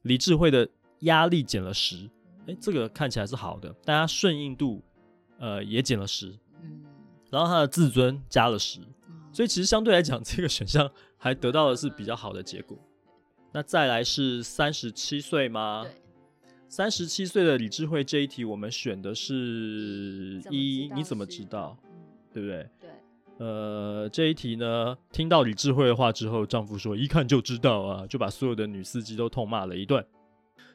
[0.01, 0.69] 李智慧的。
[0.99, 2.09] 压力减了十，
[2.47, 4.81] 哎，这个看起来是好的，但他顺应度，
[5.39, 6.83] 呃，也减了十，嗯，
[7.29, 12.77] 然后他的自尊加了十，嗯，所以其实相对来讲，这个选项还得到的是比较好的结果。
[13.51, 15.83] 那再来是三十七岁吗？
[15.83, 21.77] 对，三十七岁的李智慧这一题，我们选的是一，你怎么知道？
[21.83, 21.89] 嗯，
[22.33, 22.69] 对不对？
[22.81, 22.89] 对，
[23.37, 30.05] 呃，这一题呢，听到李智慧的话之后，丈夫说一看就知道啊，就把所有的女司机都痛骂了一顿。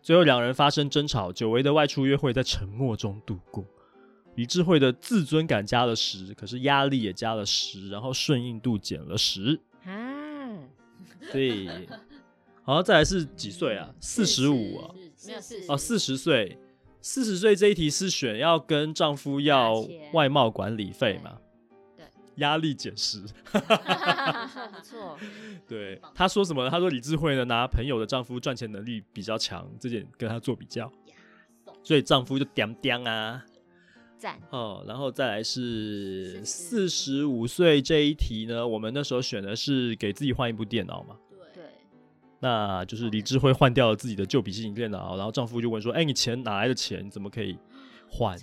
[0.03, 3.65] 最后两人发生争吵，久违的外出约会在沉默中度过。
[4.37, 9.61] 李智慧的自尊感加了十，可是压力也加了十，然后顺应度减了十。
[9.85, 10.59] 啊，
[11.33, 11.69] 对，
[12.63, 13.93] 好，再来是几岁啊？
[14.01, 14.95] 四十五啊？
[15.27, 16.59] 没有四十哦，四十岁。
[17.03, 21.39] 四十岁这一题是选要跟丈夫要外貌管理费嘛？
[22.41, 23.23] 压力减十，
[23.53, 23.59] 不
[24.83, 25.17] 错。
[25.69, 26.71] 对，他说什么呢？
[26.71, 30.91] 他说李智慧呢，拿朋友的丈夫赚钱能力比较强，这点跟他做比较，
[31.83, 33.45] 所以丈夫就点点啊，
[34.19, 34.85] 赞哦。
[34.89, 41.17] 然后再来是四十五岁这一题呢，我们那时候选的是给自己换一部电脑嘛？
[41.55, 41.63] 对，
[42.41, 47.09] 那就是李智慧换掉了自己的旧笔记型电脑，然后丈夫就问说：“哎，你钱哪来的钱？
[47.11, 47.57] 怎么可以
[48.11, 48.37] 换？”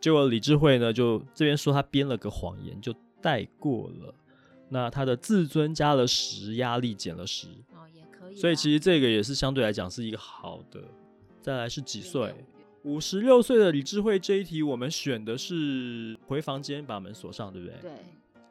[0.00, 2.94] 结果李智慧呢，就这边说他编了个谎言，就。
[3.20, 4.14] 带过了，
[4.68, 8.36] 那他的自尊加了十，压力减了十，哦，也可以。
[8.36, 10.80] 所以其实这个也是相对来讲是一个好的。
[11.40, 12.34] 再来是几岁？
[12.82, 17.76] 五十六岁的李智慧这一题，我们选的是回房间把门锁上，对不对？
[17.80, 17.90] 对。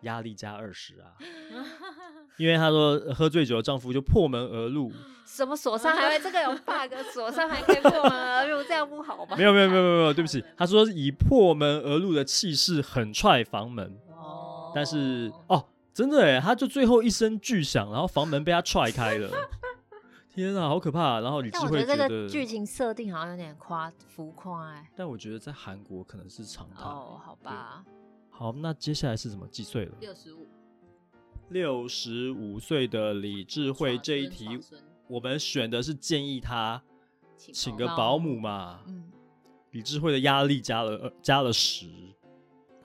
[0.02, 1.18] 压力加二十啊，
[2.38, 4.92] 因为她说喝醉酒的丈夫就破门而入。
[5.26, 6.94] 什么锁上 还会这个有 bug？
[7.12, 9.36] 锁上还可以破门而入，这样不好吧？
[9.36, 13.92] 没有没有没有没有没有，对不起，她说以破门而入的气势狠踹房门。
[14.78, 19.28] 但是哦，真的哎，他就最后一声巨响，然后房门被他踹开了。
[20.30, 21.20] 天啊，好可怕！
[21.20, 24.88] 然后李智慧觉得这个剧情设定好像有点夸浮夸哎。
[24.96, 27.84] 但我觉得在韩国可能是常态哦，好吧。
[28.30, 29.48] 好，那接下来是什么？
[29.48, 29.96] 几岁了？
[30.00, 30.48] 六十五。
[31.50, 34.60] 六十五岁的李智慧这一题，
[35.08, 36.84] 我们选的是建议他
[37.36, 38.82] 请个保姆嘛。
[38.86, 39.12] 嗯。
[39.72, 41.88] 李智慧的压力加了加了十。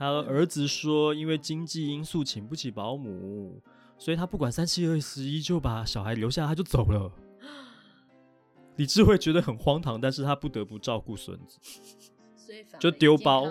[0.03, 3.62] 他儿子说，因为经济因素请不起保姆，
[3.96, 7.12] 所以他不管三七二十一就把小孩留下，他就走了。
[8.74, 11.61] 李智慧觉得很荒唐，但是他不得不照顾孙子，
[12.80, 13.44] 就丢包。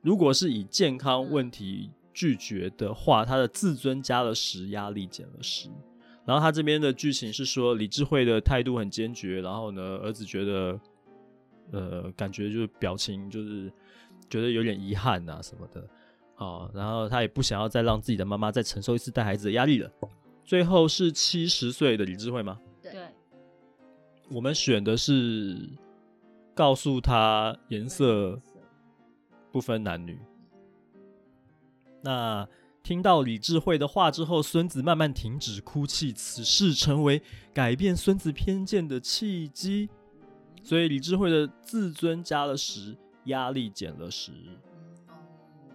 [0.00, 5.68] 如果是以健康问题拒绝的话，他的自尊加了十，压力减了十。
[6.24, 10.80] 然后他这边的剧情是说，李智慧的态度很坚决，然后呢，儿子觉得，
[11.70, 13.72] 呃，感觉就是表情就是。
[14.30, 15.86] 觉得有点遗憾啊什么的，
[16.34, 19.90] 好，然后他也不想要再让自己的妈妈再承受一次带孩子的压力了。
[20.44, 22.58] 最后是七十岁的李智慧吗？
[22.82, 22.92] 对，
[24.30, 25.70] 我们选的是
[26.54, 28.40] 告诉他颜色
[29.52, 30.18] 不分男女。
[32.02, 32.48] 那
[32.82, 37.22] 听到李智慧的话之后，孙子慢慢停止哭泣，此事成为
[37.54, 39.88] 改变孙子偏见的契机。
[40.64, 42.96] 所以李智慧的自尊加了十。
[43.24, 44.32] 压力减了十，
[45.08, 45.14] 哦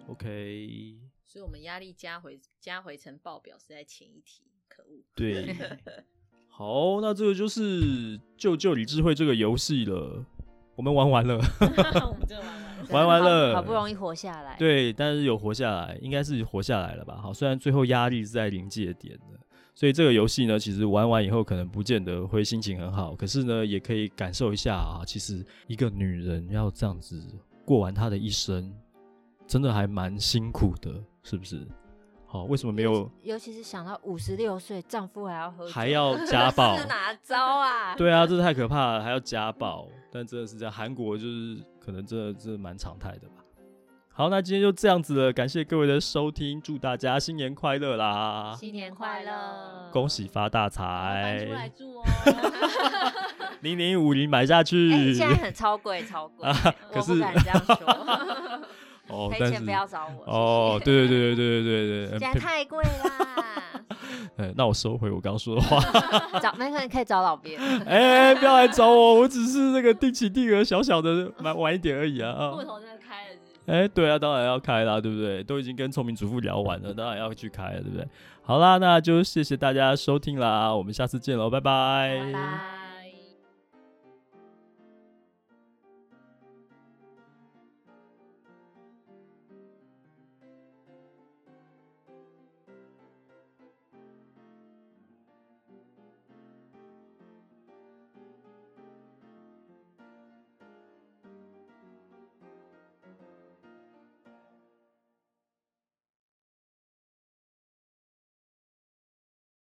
[0.09, 0.95] ，OK，
[1.25, 5.03] 所以我们压力加回加回成报表是在前一题，可恶。
[5.15, 5.55] 对，
[6.47, 10.25] 好，那这个就是救救李智慧这个游戏了，
[10.75, 11.35] 我们玩完了，
[12.09, 17.15] 我们真的玩完了，玩完了，好不容易活下来，对，但是有活下来，应该是活下来了吧？
[17.21, 19.39] 好，虽然最后压力是在临界点的。
[19.77, 27.23] 所以这个游戏呢，其实玩完以后可能不见得会心情很好，可是呢，也可以感受一下啊，其实一个女人要这样子
[27.63, 28.73] 过完她的一生，
[29.45, 31.63] 真的还蛮辛苦的，是不是？
[32.25, 33.07] 好、哦，为什么没有？
[33.21, 37.95] 尤其是想到五十六岁，丈夫还要喝酒，还要家暴， 是哪招啊？
[37.95, 39.87] 对啊，这太可怕了，还要家暴。
[40.11, 43.43] 但真的是这样，韩国就是可能这这蛮常态的吧。
[44.17, 48.57] 好，那今天就这样子了，感谢各位的收听，祝大家新年快乐啦！
[48.59, 49.31] 新年快乐，
[49.91, 51.45] 恭喜发大财！
[51.45, 52.03] 搬出来住哦，
[53.61, 57.77] 零零五零买下去，欸、现在很超贵，超贵、啊，可是我不敢这样说。
[59.09, 60.23] 哦，赔钱不要找我。
[60.25, 63.33] 哦，对对对对对对对，现在太贵啦。
[64.37, 65.79] 哎， 那我收回我刚刚说的话。
[66.41, 67.61] 找，没可能可以找老编。
[67.85, 72.51] 哎，不要来找我，我只是那个定期定额小小的买晚一点而已啊。
[72.51, 72.79] 户头
[73.67, 75.43] 哎，对啊，当然要开啦，对不对？
[75.43, 78.07] 都已经跟聪明主妇聊完了，当然要去开了，对不对？
[78.41, 82.19] 好啦，那就谢谢大家收听啦，我们下次见喽，拜拜。
[82.25, 82.76] 拜拜。